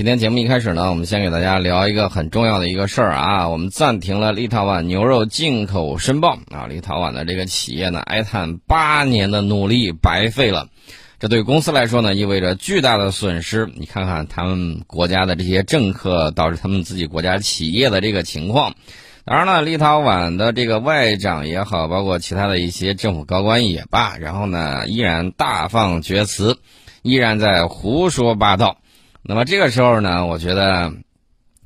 [0.00, 10.68] 今天节目一开始呢，我们先给大家聊一个很重要的一个事儿啊，我们暂停了立陶宛牛肉进口申报啊，立陶宛的这个企业呢哀叹八年的努力白费了，
[11.18, 13.70] 这对公司来说呢意味着巨大的损失。
[13.76, 18.72] 你看看他们国家的这些政客导致他们自己国家企业的这个情况。
[19.26, 26.56] 当然了，立陶宛的这个外长也好，包括其他的一些政府高官也罢，然后呢依然大放厥词，
[27.02, 28.78] 依然在胡说八道。
[29.22, 30.92] 那么这个时候呢，我觉得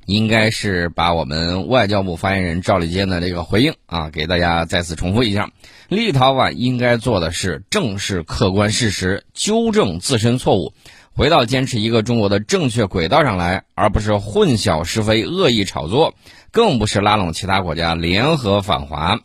[0.07, 5.49] 应该是把我们外交部发言人赵立坚的这个回应啊，给大家再次重复一下。
[5.89, 10.75] 立陶宛应该做的是正视客观事实，纠正自身错误，
[11.15, 16.15] 回到坚持一个中国的正确轨道上来，而不是混淆是非、恶意炒作，
[16.51, 19.21] 更不是拉拢其他国家联合反华。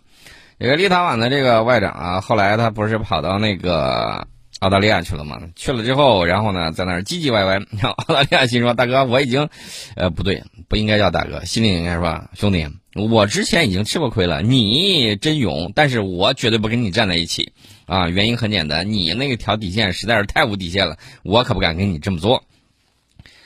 [0.59, 4.27] 这个立陶宛的这个外长啊，后来他不是跑到那个。
[4.59, 5.39] 澳大利亚去了嘛？
[5.55, 7.53] 去了之后，然后呢，在那儿唧唧歪歪。
[7.53, 9.49] 然 后澳大利亚心说：“大哥，我已经，
[9.95, 14.41] 呃，不对，不应该叫大哥，心里应该说兄弟，我之前已经吃过亏了。
[14.41, 17.53] 你真勇，但是我绝对不跟你站在一起
[17.85, 18.09] 啊！
[18.09, 22.43] 原因很简单，你那个条底线实在是太无底线了，我可不敢跟你这么做。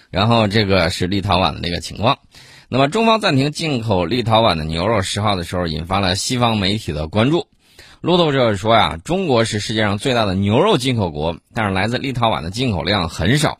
[0.09, 2.17] 然后这个是立陶宛的那个情况。
[2.69, 7.47] 那么中方暂停进口立陶宛的牛肉十号的时候，引发了西方媒体的关注。
[8.03, 13.59] 路透社说呀，中国是世界上最大的牛肉进口国，但是来自立陶宛的进口量很少。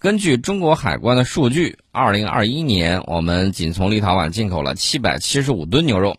[0.00, 6.16] 根据中国海关的数据，二零二一年我们仅从立陶宛进口了七百七十五吨牛肉，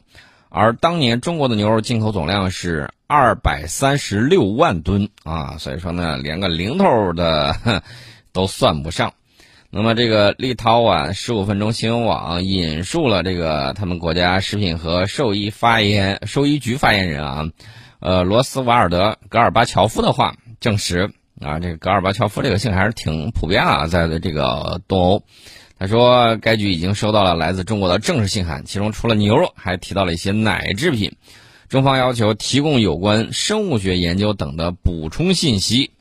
[0.48, 7.84] 而当年中国的牛肉进口总量是二百三十六万吨啊，所以说呢，连个零头的
[8.32, 9.12] 都算不上。
[9.78, 17.50] 那么，这个立陶宛十五分钟新闻网引述了这个他们国家食品和兽医发言兽医局发言人啊，
[18.00, 25.24] 呃，罗斯瓦尔德·戈尔巴乔夫的话，证实啊，这个戈尔巴乔夫这个姓还是挺普遍啊，在这个东欧。
[25.78, 31.18] 他说，该局已经收到了来自中国的正式信函，其中除了牛肉，还提到了一些奶制品。
[31.68, 35.92] 中方要求提供有关生物学研究等的补充信息。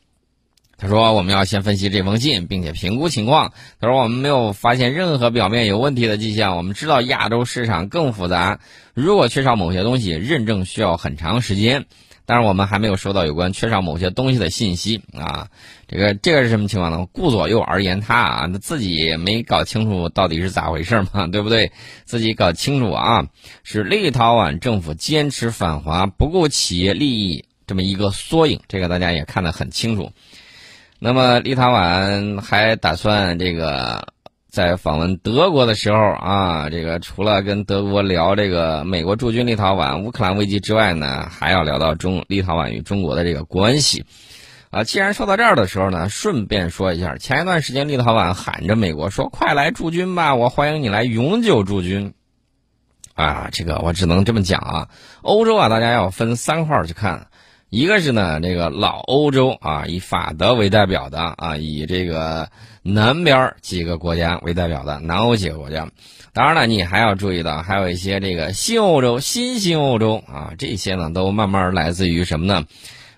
[0.77, 6.57] 他说：“我们要先分析这封信，并且评估情况。”他说：“我们没有发现任何表面有问题的迹象。
[6.57, 8.61] 我们知道亚洲市场更复杂，
[8.93, 11.87] 如果缺少某些东西，认证需要很长时间。
[12.27, 15.49] 但是我们还没有收到有关缺少某些东西的信息啊！
[15.87, 17.07] 这个这个是什么情况呢？
[17.13, 21.71] 顾左右而言他啊，他自己没搞清楚到底是咋回事嘛， 对不对？
[22.07, 23.27] 自己搞清楚啊！
[23.63, 28.59] 是立陶宛政府坚持反华，不顾企业利益这么一个缩影。
[28.69, 30.11] 这个大家也看得很清楚。”
[31.07, 34.09] 那么，立陶宛还打算这个
[34.49, 44.07] 在访问德国的时候啊，这个除了跟德国聊这个美国驻军立陶宛、乌克兰危机之外呢，还要聊到中立陶宛与中国的这个关系。
[44.71, 52.15] 啊，既然说到这儿的时候呢，顺便说一下，前一段时间立陶宛喊着美国说：“快来驻军吧，我欢迎你来永久驻军。”
[53.13, 54.89] 啊，这个我只能这么讲啊，
[55.21, 57.27] 欧洲啊，大家要分三块去看。
[57.75, 62.49] 一个是呢，这个老欧洲啊，以法德为代表的啊，以这个
[62.85, 65.89] 南边几个国家为代表的南欧几个国家。
[66.33, 72.65] 当然了，你还要注意到，还有一些这个新欧洲、新兴欧洲啊，这些呢都慢慢来自于什么呢？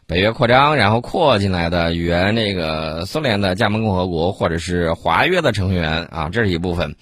[0.06, 6.96] 北约扩张，然后扩进来的原这个苏联的加盟共和国或者是华约的成员啊，这是一部分。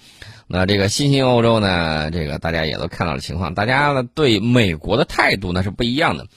[0.47, 6.27] 那这个新兴欧洲呢，这个大家也都看到了情况，大家呢对美国的态度呢是不一样的。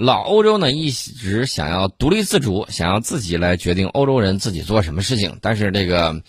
[0.00, 5.38] 老欧洲呢一直想要独立自主，想要自己来决定欧洲人自己做什么事情。
[5.42, 6.22] 但是这个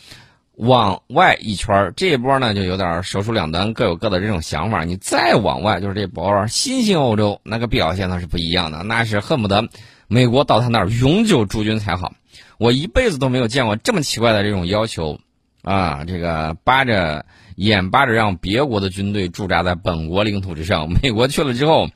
[0.56, 4.86] 往外一圈这一波呢就有点手术两端，各有各的这种想法。
[4.86, 9.70] 你再往外，就是这波新兴欧洲那个表现呢是不一样的，那是恨不得
[10.08, 12.14] 美国到他那儿永久驻军才好。
[12.58, 15.20] 我一辈子都没有见过这么奇怪的这种要求
[15.62, 16.06] 啊！
[16.08, 17.24] 这个扒着
[17.56, 21.88] 眼巴着让别国的军队驻扎在本国领土之上，美国去了之后。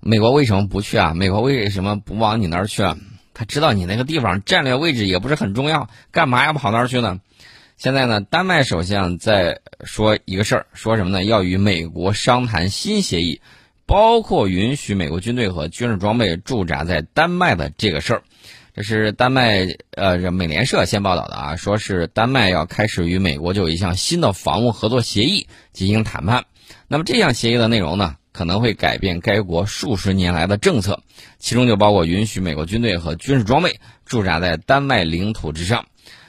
[0.00, 1.12] 美国为什么不去啊？
[1.14, 2.82] 美国为什么不往你那儿去？
[3.34, 7.20] 他知道你那个地方战略位置也不是很重要，干嘛要跑那儿去呢？
[7.76, 11.24] 现在呢，丹麦首相在说一个事儿，说什么呢？
[11.24, 13.40] 要与美国商谈新协议，
[13.86, 18.22] 包括允许美国军队和军事装备驻扎在丹麦的这个事儿。
[18.74, 26.44] 这是丹麦呃美联社先报道的啊，说是丹麦要开始与美国就一项新的防务合作协议进行谈判。
[26.88, 28.16] 那么这项协议的内容呢？
[28.32, 31.02] 可能会改变该国数十年来的政策，
[31.38, 35.86] 其中就包括允许美国军队和军事装备驻扎在丹麦领土之上。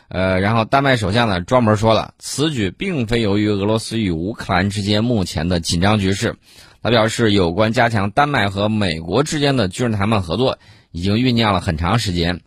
[0.08, 6.36] 呃，然后丹麦首相呢专门说了，此举并非由于俄罗斯与乌克兰之间目前的紧张局势。
[6.84, 10.58] 他表示，有关加强丹麦和美国之间的军事谈判合作
[10.92, 12.42] 已经酝酿了很长时间。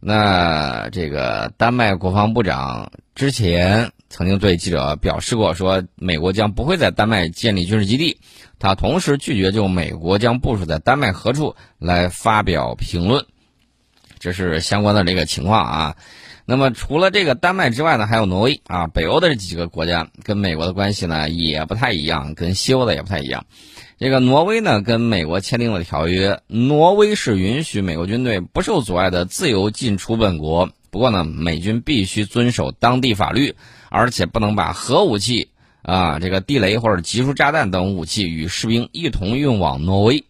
[0.00, 8.18] 那这个丹麦国防部长之前曾经对记者表示过，说美国将不会在丹麦建立军事基地。
[8.58, 13.24] 他同时拒绝就美国将部署在丹麦何处来发表评论。
[14.18, 15.96] 这是相关的这个情况啊。
[16.44, 23.44] 那么除了这个丹麦之外呢，还有挪威啊，北欧的这几个国家跟美国的关系呢也不太一样，跟西欧的也不太一样。
[23.98, 33.54] 这个挪威呢跟美国签订了条约，挪威是允许美国军队不受阻碍的自由进出本国，不过呢，美军必须遵守当地法律，
[33.90, 35.50] 而且不能把核武器
[35.82, 40.24] 啊、这个地雷或者集束炸弹等武器与士兵一同运往挪威。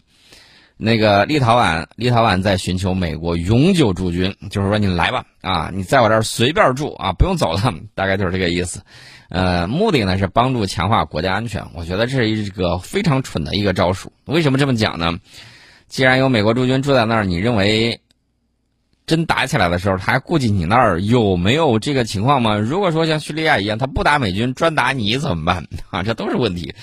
[0.81, 8.83] 那个立陶宛，立陶宛在寻求美国永久驻军，就是说你来吧，啊，你在我这儿随便住啊，不用走了，大概就是这个意思。
[9.29, 11.65] 呃，目的呢是帮助强化国家安全。
[11.75, 14.13] 我觉得这是一个非常蠢的一个招数。
[14.25, 15.19] 为什么这么讲呢？
[15.89, 18.01] 既然有美国驻军住在那儿，你认为
[19.09, 22.57] 真打起来的时候，他还顾及你那儿有没有这个情况吗？
[22.57, 26.05] 如果说像叙利亚一样，他不打美军，专打你怎么办 啊？
[26.05, 26.75] 这都是问题。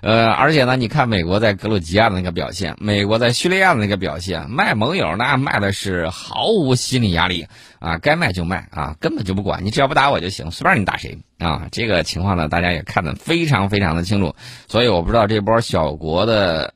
[0.00, 7.46] 呃，而且呢，你看美国在格鲁吉亚的那个表现，美国在叙利亚的那个表现，卖盟友那卖的是毫无心理压力
[7.78, 11.68] 啊，该卖就卖啊，根本就不管你，只要不打我就行，随便你打谁啊。
[11.72, 14.34] 这个情况呢，大家也看得非常非常的清楚，
[14.68, 16.74] 所以我不知道这波小国的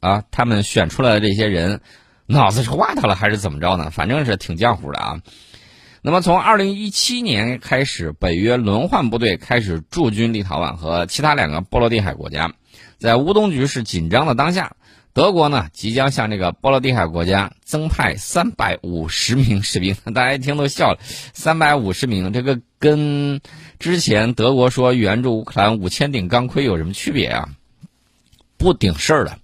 [0.00, 1.80] 啊，他们选出来的这些人
[2.26, 3.90] 脑子是滑塌了还是怎么着呢？
[3.90, 5.20] 反正是挺浆糊的啊。
[6.04, 12.52] 那么，从二零一七年开始，北约轮换部队开始驻军立陶宛和其他两个波罗的海国家。
[12.98, 14.74] 在乌东局势紧张的当下，
[15.12, 19.94] 德国呢即将向这个波罗的海国家增派三百五十名士兵。
[20.12, 23.40] 大家一听都笑了，三百五十名，这个跟
[23.78, 27.48] 之前德国说援助乌克兰五千顶钢盔有什么区别啊？
[28.56, 29.38] 不顶事儿的。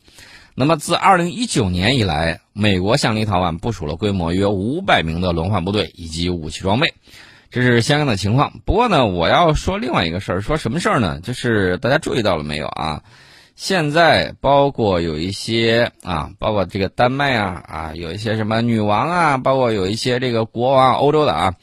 [0.56, 6.92] 那么，自二零一九年以来，美国向立陶宛部署了规模约五百名的轮换部队以及武器装备，
[7.50, 8.60] 这是相应的情况。
[8.66, 11.20] 不过呢，我要说另外一个事儿，说什么事儿呢？
[11.20, 13.04] 就是大家注意到了没有啊？
[13.54, 21.54] 现在包括有一些啊，包括这个丹麦啊啊，有一些什么女王啊，包括有一些这个国王，欧洲的啊，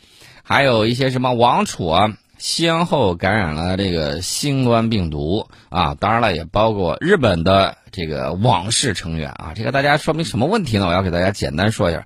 [0.44, 2.13] 还有一些什么王储啊。
[2.38, 9.54] 先后感染了这个新冠病毒啊，当然了，也包括日本的这个王室成员啊。
[9.56, 10.88] 这个大家说明什么问题呢？
[10.88, 12.06] 我要给大家简单说一下。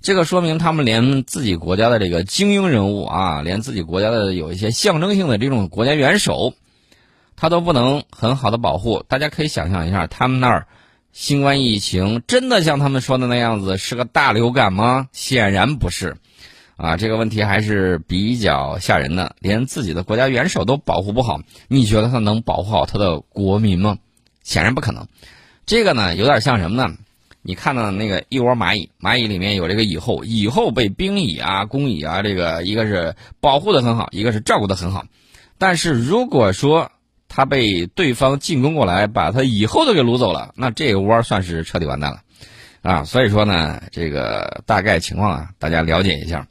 [0.00, 6.54] 这个说明他们连自己国家的这个精英人物啊，连自己国家的有一些象征性的这种国家元首，
[7.34, 9.04] 他都不能很好的保护。
[9.08, 10.66] 大家可以想象一下，他们那儿
[11.12, 15.08] 新冠疫情真的像他们说的那样子是个大流感吗？
[15.12, 16.16] 显然不是。
[16.78, 23.98] 啊，这个问题还是比较吓人的，连自己的国家元首都保护不好，你觉得他能保护好他的国民吗？
[24.44, 25.08] 显然不可能。
[25.66, 26.94] 这个呢，有点像什么呢？
[27.42, 35.04] 你看到那个一窝蚂蚁，蚂蚁里面有这个蚁后，蚁后被兵蚁啊、工蚁啊，这个一个是保护的很好，一个是照顾的很好。
[35.58, 36.92] 但是如果说
[37.26, 42.20] 他被对方进攻过来，把他蚁后都给掳走了，那这个窝算是彻底完蛋了
[42.82, 43.02] 啊！
[43.02, 46.46] 所以说呢，这个大概情况啊，大家了解一下。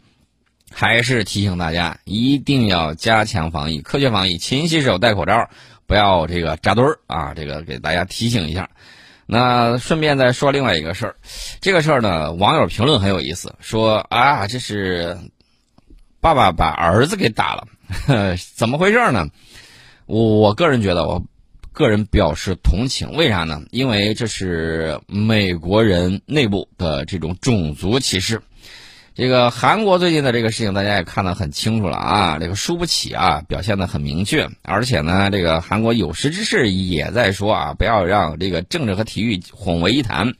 [0.72, 5.50] 还是提醒大家，一定要加强防疫，科学防疫，勤洗手，戴口罩，
[5.86, 7.34] 不要这个扎堆儿啊！
[7.34, 8.70] 这个给大家提醒一下。
[9.26, 11.16] 那顺便再说另外一个事儿，
[11.62, 15.18] 这个事儿呢，网友评论很有意思，说啊，这是
[16.22, 17.68] 爸爸把儿子给打了，
[18.56, 19.28] 怎么回事呢？
[20.06, 21.24] 我个人觉得，我
[21.74, 23.62] 个人表示同情，为啥呢？
[23.72, 28.42] 因为这是美国人内部的这种种族歧视。
[29.18, 32.38] 这个韩国最近的这个事情，大家也看得很清楚了啊！
[32.40, 34.48] 这个输不起啊，表现得很明确。
[34.62, 40.36] 而且呢，这个韩国有识之士也在说啊，不要让这个政治和体育混为一谈。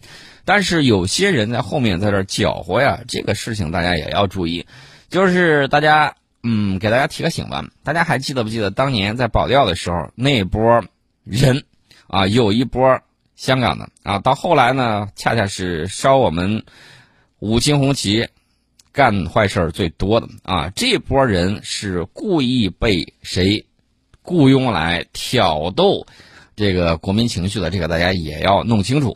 [0.46, 4.68] 但是有些人在后面在这搅和呀，这个事情大家也要注意。
[5.10, 7.66] 就是大家，嗯，给大家提个醒吧。
[7.84, 10.84] 大家还记得不记得当年在保钓的时候那波
[11.24, 11.64] 人
[12.06, 12.28] 啊？
[12.28, 13.02] 有一波
[13.36, 16.64] 香港的啊，到后来呢，恰恰是烧我们
[17.40, 18.30] 五星红旗。
[18.98, 23.68] 干坏事最多的啊，这波人是故意被谁
[24.24, 26.08] 雇佣来挑逗
[26.56, 29.16] 这个国民情绪的，这个大家也要弄清楚。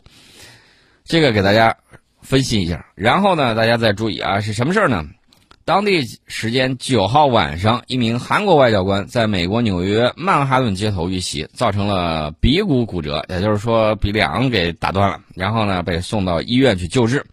[1.04, 1.78] 这个给大家
[2.20, 5.04] 分析一下，然后呢，大家再注意啊，是什么事儿呢？
[5.64, 17.26] 当地时间九号晚上，一名韩国外交官在美国纽约曼哈顿街头遇袭，造成了鼻骨骨折，也就是说鼻梁给打断了，然后呢被送到医院去救治。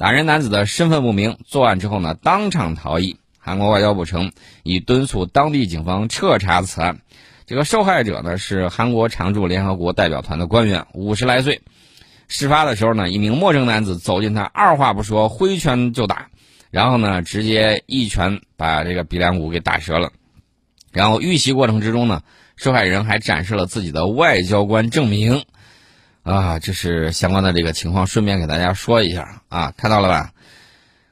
[0.00, 3.18] 打人男子的身份不明，作案之后呢，当场逃逸。
[3.38, 7.02] 韩国外交部称，已敦促当地警方彻查此案。
[7.44, 11.60] 这个受害者呢是韩国常驻联合国代表团的官员，五十来岁。
[12.28, 16.30] 事发的时候呢，一名陌生男子走近他，二话不说挥拳就打，
[16.70, 20.12] 然后呢，直接一拳把这个鼻梁骨给打折了。
[20.92, 22.22] 然后遇袭过程之中呢，
[22.56, 25.44] 受害人还展示了自己的外交官证明。
[26.34, 30.32] 啊，这是相关的这个情况，顺便给大家说一下啊，看到了吧？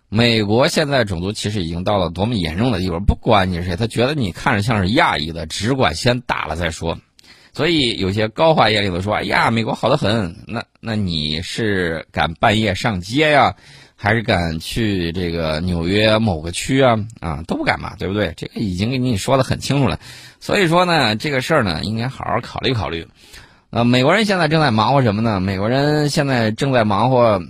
[0.09, 6.99] 美国现在种族歧视已经到了多么严重的地步，不管你是谁，他觉得你看着像是亚裔的，只管先打了再说。
[7.53, 13.57] 所以有些高话眼里的说：“哎呀，美国好的很。”那那你是敢半夜上街呀，
[13.97, 16.97] 还是敢去这个纽约某个区啊？
[17.21, 18.33] 啊，都不敢嘛，对不对？
[18.37, 19.99] 这个已经给你说的很清楚了。
[20.39, 23.09] 所以说呢，这个事儿呢，应该好好考虑考虑。
[23.71, 25.41] 呃，美国人现在正在忙活什么呢？
[25.41, 27.43] 美国人现在正在忙活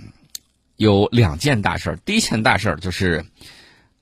[0.75, 1.95] 有两件大事儿。
[2.03, 3.25] 第一件大事儿就是，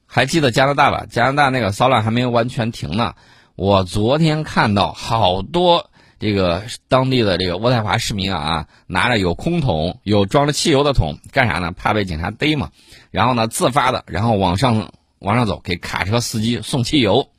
[0.07, 1.05] 还记得加拿大吧？
[1.11, 3.13] 加拿大那个骚乱还没有完全停呢。
[3.55, 11.71] 我昨天看到好多这个当地的这个渥太华市民啊，拿着有空桶、有装着汽油的桶，干啥呢？
[11.71, 12.71] 怕被警察逮嘛。
[13.11, 17.29] 然后呢，自发的，然后往上往上走，给卡车司机送汽油。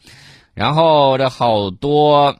[0.54, 2.36] 然后这好多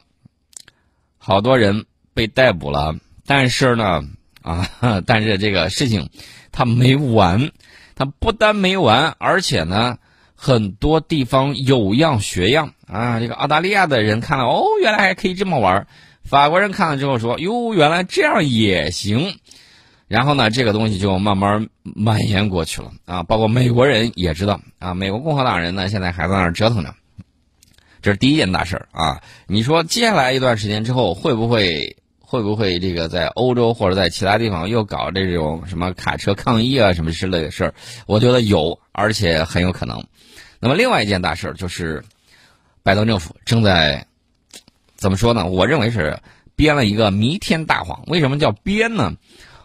[1.17, 1.85] 好多人。
[2.19, 4.03] 被逮捕了，但是呢，
[4.41, 4.67] 啊，
[5.07, 6.09] 但是这个事情
[6.51, 7.51] 他没完，
[7.95, 9.99] 他不但没完，而且呢，
[10.35, 13.21] 很多地方有样学样啊。
[13.21, 15.85] 这个澳大利亚的人看了，哦，原来还可以这么玩；
[16.25, 19.39] 法国人看了之后说，哟，原来这样也行。
[20.09, 23.23] 然后呢，这个东西就慢慢蔓延过去了啊。
[23.23, 26.93] 包括美国人也知道啊，美国共和党人呢，现在还在那儿折腾着。
[28.01, 29.21] 这是第一件大事儿啊。
[29.47, 31.95] 你说接下来一段时间之后会不会？
[32.29, 37.73] 会不会这个在欧洲或者在其他地方又搞这种什么卡车抗议啊什么之类的事儿？
[38.05, 40.03] 我觉得有，而且很有可能。
[40.59, 42.03] 那么另外一件大事儿就是，
[42.83, 44.05] 拜登政府正在
[44.95, 45.47] 怎么说呢？
[45.47, 46.19] 我认为是
[46.55, 48.03] 编了一个弥天大谎。
[48.05, 49.13] 为什么叫编呢？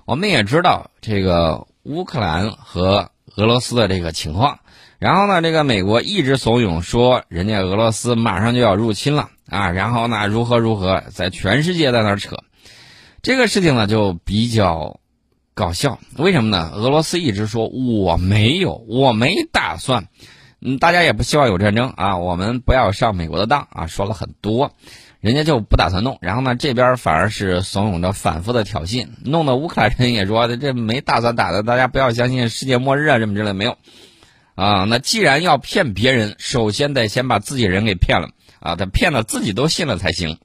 [0.06, 4.60] 我们也知道这个乌克兰和俄罗斯的这个情况，
[4.98, 12.38] 然后呢，这个美国一直怂恿说人家俄罗斯马上就要入侵了啊，然后呢，如何如何，在全世界在那儿扯。
[13.24, 15.00] 这个事情呢就比较
[15.54, 16.70] 搞笑，为什么呢？
[16.74, 20.08] 俄罗斯一直说我没有，我没打算，
[20.60, 24.72] 嗯，大家也不希望有战争啊，我们不要上美国的当啊，说了很多，
[25.20, 33.78] 人家就不打算弄，然后呢，这边反而是怂恿着反复的挑衅，弄得乌克兰人也说这没打算打的，大家不要相信世界末日啊什么之类没有，
[34.54, 38.28] 啊，那既然要骗别人，首先得先把自己人给骗了
[38.60, 40.36] 啊，他骗了自己都信了才行。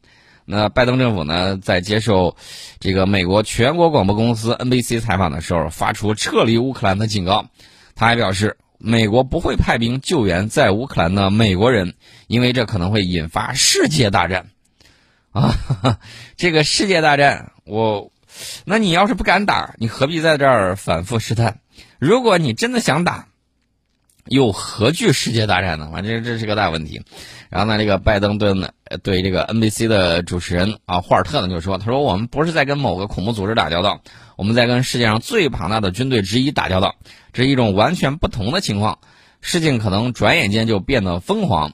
[0.51, 2.36] 那拜登政府呢，在接受
[2.79, 7.50] 这个美国全国广播公司 NBC 采访的时候，发出撤离乌克兰的警告。
[7.94, 11.94] 他还表示，美国不会派兵救援在乌克兰的美国人，
[12.25, 14.48] 因为这可能会引发世界大战。
[15.32, 15.53] 啊，
[16.36, 18.12] 这个世界大战，我，
[18.65, 21.60] 那你要是不敢打，你何必在这儿反复试探？
[22.00, 23.27] 如果你真的想打，
[24.29, 25.89] 又何惧世界大战呢？
[25.91, 27.01] 反正这是个大问题。
[27.50, 28.69] 然后呢，这个拜登对呢
[29.01, 34.01] 对这个 NBC 的主持人啊霍尔特呢就说：“他说我们不是在跟某个恐怖组织打交道，
[34.38, 36.95] 我们在跟世界上最庞大的军队之一打交道，
[37.33, 39.00] 这是一种完全不同的情况。
[39.41, 41.74] 事情可能转眼间就变得疯狂。”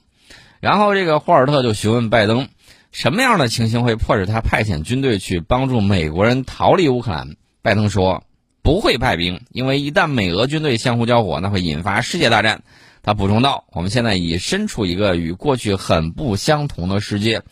[0.58, 2.48] 然后这个霍尔特就询问拜登
[2.90, 8.24] ：“什么样的情形会迫使他派遣军队去帮助美国人逃离乌克兰？”拜登说
[8.66, 12.64] ：“不会派兵，因为一旦美俄军队相互交火，那会引发世界大战。”
[13.00, 17.42] 他补充道：“我们现在已身处一个与过去很不相同的世界。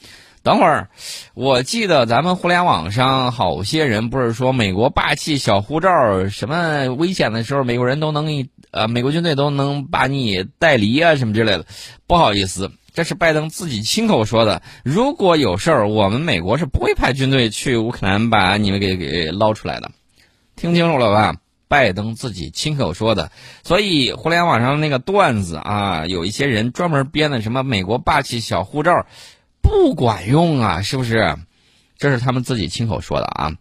[0.43, 0.89] 等会儿，
[1.35, 11.65] 我记得咱们互联网上好些人不是说美国霸气小护照，什么危险的时候美国人都能给呃，美国军队都能把你带离啊，什么之类的。
[12.09, 14.63] 不好意思，这是拜登自己亲口说的。
[14.83, 19.93] 如果有事儿，我们美国是不会派军队去乌克兰把你们给给捞出来的。
[20.57, 23.33] 听清楚了吧？”拜登自己亲口说的，
[23.65, 29.07] 所以互联网上那个段子啊，有一些人专门编的什么美国霸气小护照，
[29.61, 31.37] 不管用啊，是不是？
[31.97, 33.53] 这是他们自己亲口说的啊。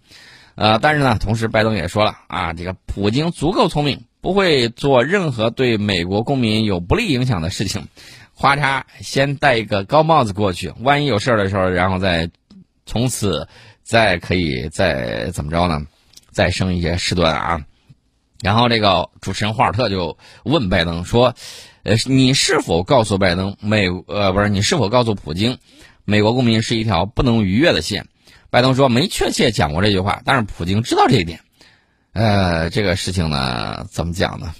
[0.56, 7.88] 呃，但是呢，同时拜登也说了啊，这个普京足够聪明，不会做任何对美国公民有不利影响的事情。
[8.36, 12.30] 花叉，先戴一个高帽子过去，万一有事儿的时候，然后再
[12.86, 13.48] 从此
[13.82, 15.88] 再可以再怎么着呢？
[16.34, 17.66] 再生一些事端啊。
[18.42, 21.34] 然后这个主持人霍尔特就问拜登说
[21.84, 25.58] ：“呃，你是否告诉拜登美呃不是你是否告诉普京，
[26.04, 28.08] 美国公民是一条不能逾越的线？”
[28.52, 31.40] 拜登说：“没确切讲过这句话，但是普京知道这一点。”
[32.12, 34.54] 呃，这个事情呢，怎么讲呢？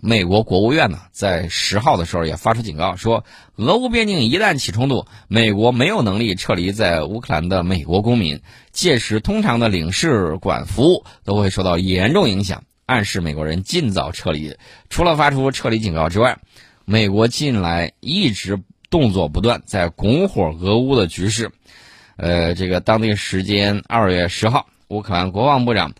[0.00, 3.24] 美国国务院呢，在十号的时候也发出警告说，
[3.56, 8.40] 俄乌边境一旦起冲突，美国没有能力撤离在乌克兰的美国公民，
[8.70, 12.62] 届时通常的领事馆服务都会受到严重影响。
[12.86, 14.56] 暗示美国人尽早撤离。
[14.88, 16.38] 除了发出撤离警告之外，
[16.84, 21.50] 美国近来一直动作不断，在拱火俄乌的局势。
[22.16, 25.92] 呃，这个当地时间二月十号，乌克兰国防部长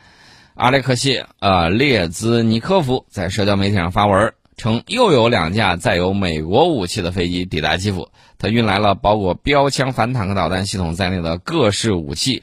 [0.58, 12.42] 阿列克谢呃列兹尼科夫在社交媒体上发文称，又有两架载有美国武器的飞机抵达基辅，他运来了包括标枪反坦克导弹系统在内的各式武器。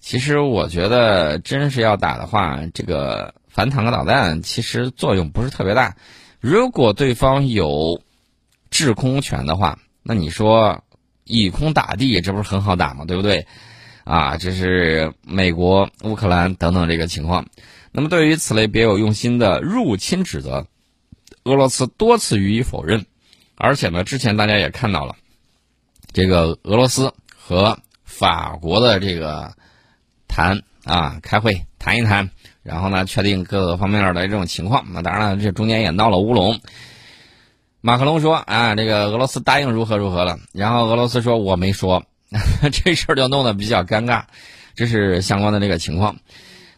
[0.00, 5.94] 其实我觉得，真是要打的话，这个反坦克导弹其实作用不是特别大。
[6.40, 8.02] 如果对方有
[8.68, 10.82] 制空权的话，那你说？
[11.26, 13.06] 以空打地，这不是很好打吗？
[13.06, 13.46] 对不对？
[14.04, 17.46] 啊，这是美国、乌克兰等等这个情况。
[17.90, 20.66] 那么，对于此类别有用心的入侵指责，
[21.44, 23.06] 俄罗斯多次予以否认。
[23.56, 25.16] 而且呢，之前大家也看到了，
[26.12, 29.54] 这个俄罗斯和法国的这个
[30.28, 32.30] 谈啊，开会谈一谈，
[32.62, 34.84] 然后呢，确定各个方面的这种情况。
[34.92, 36.60] 那当然了，这中间也闹了乌龙。
[37.80, 42.04] 马克龙说：“啊，这个俄罗斯答应如何如何了。”然后俄罗斯说：“我没说。”
[42.72, 44.22] 这事儿就弄得比较尴尬，
[44.74, 46.16] 这是相关的这个情况。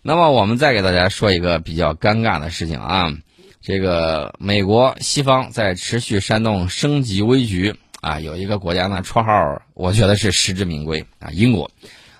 [0.02, 3.12] 那么我们再给大家说一个比较尴尬的事情啊，
[3.60, 11.70] 这个美国西方在持续煽动升级危局啊，有一个国家呢，绰号我觉得是实至名归啊，英国。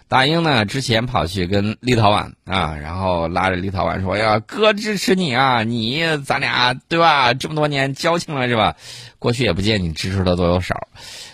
[0.08, 7.34] 大英呢，之前跑去跟立陶宛啊，然后拉着立陶宛说：“呀，哥支持你啊，你咱俩对吧？
[7.34, 8.76] 这么多年交情了是吧？
[9.18, 10.76] 过去也不见你支持的多有少。”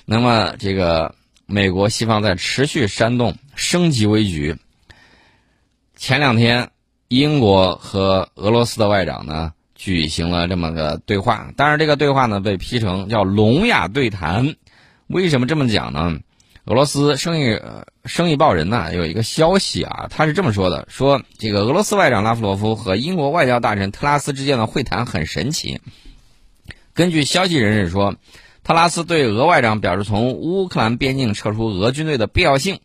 [0.07, 1.15] 那么这个
[1.47, 4.57] 美国西方在持续煽动升级危局。
[5.97, 6.71] 前两天，
[7.09, 14.55] 英国和俄罗斯的外长呢举行了这么个对话，但是这个对话呢被批成叫聋哑对谈。
[15.07, 16.19] 为什么这么讲呢？
[16.65, 17.61] 俄罗斯生意
[18.05, 25.81] 生意报人呢有一个消息啊，他是这么说的：说这个俄罗斯外长拉夫罗夫和英国外交大臣特拉斯之间的会谈很神奇。
[26.95, 28.15] 根据消息人士说，
[28.65, 32.81] 特拉斯对俄外长表示从乌克兰边境撤出俄军队的必要性。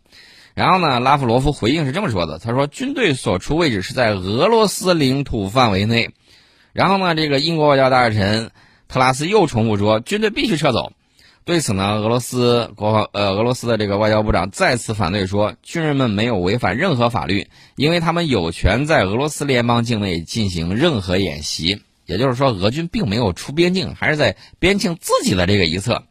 [0.54, 6.10] 然后呢，拉夫罗夫回应是这么说的：他说军队所处位置是在俄罗斯领土范围内。
[6.72, 8.50] 然后呢，这个英国外交大臣
[8.88, 10.92] 特拉斯又重复说，军队必须撤走。
[11.44, 21.82] 对此呢，俄罗斯国防呃，俄罗斯的这个外交部长再次反对说，军人们没有违反任何法律，因为他们有权在俄罗斯联邦境内进行任何演习。
[22.08, 26.02] 也就是说，俄军并没有出边境，还是在边境自己的这个一侧。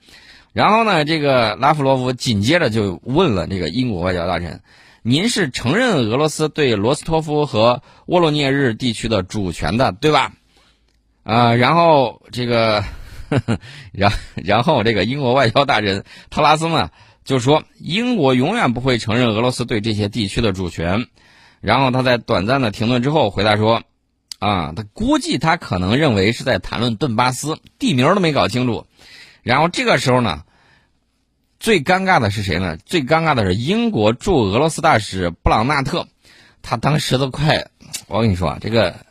[0.54, 4.62] 然后呢，这个拉夫罗夫紧接着就问了这个英国外交大臣
[5.02, 10.34] ：“您是承认俄罗斯对罗斯托夫和沃罗涅日地区的主权的，对吧？”
[11.24, 12.84] 啊，然后这个。
[13.92, 16.92] 然然后，这个英国外交大臣特拉斯呢
[17.26, 21.08] 就说，英国永远不会承认俄罗斯对这些地区的主权。
[21.60, 23.84] 然后他在短暂的停顿之后回答说
[24.40, 28.86] ：“啊，他估计他可能认为是在谈论顿巴斯地名都没搞清楚。”
[29.44, 30.44] 然后这个时候呢，
[31.60, 32.78] 最尴尬的是谁呢？
[32.78, 36.08] 最尴尬的是英国驻俄罗斯大使布朗纳特，
[36.62, 37.70] 他当时都快，
[38.08, 39.06] 我跟你说啊，这个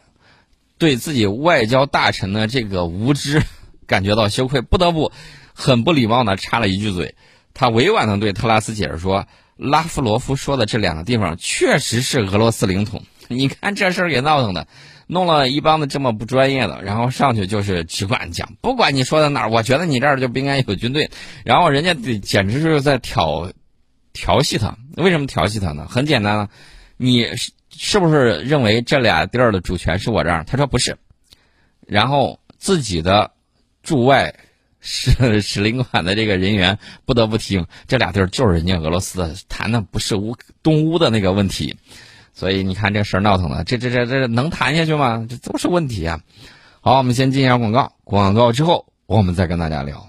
[0.79, 3.43] 对自己外交大臣的这个无知。
[3.87, 5.13] 感觉到羞愧，不得不
[5.55, 7.15] 很不礼貌的插了一句嘴。
[7.55, 13.01] 他委婉的对特拉斯解释说：“拉夫罗夫说的这两个地方确实是俄罗斯领土。
[13.29, 14.67] 你看这事儿也闹腾的，
[15.07, 21.11] 弄了一帮子这么不专业的，然后上去就是只管讲，不管你说的哪儿，我觉得你这儿就不应该有军队。
[21.45, 23.53] 然后人家简直是在调
[24.13, 24.77] 调戏他。
[24.97, 25.87] 为什么调戏他呢？
[25.89, 26.49] 很简单啊，
[26.97, 27.27] 你
[27.71, 30.45] 是不是认为这俩地儿的主权是我这儿？
[30.45, 30.99] 他说不是，
[31.87, 33.33] 然后自己的。
[33.83, 34.35] 驻外
[34.81, 41.77] 使使领馆的这个人员不得不听，这俩地儿就是人家俄罗斯的，谈的不是乌东乌的那个问题，
[42.37, 45.27] 所以你看这事儿闹腾的，这这这这能谈下去吗？
[45.27, 46.21] 这都是问题啊！
[46.83, 50.07] 好，我们先进一下广告，广告之后我们再跟大家聊。